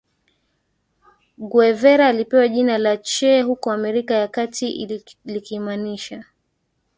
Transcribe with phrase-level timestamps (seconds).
[1.37, 6.25] Guevara alipewa jina la che huko Amerika ya Kati likimaanisha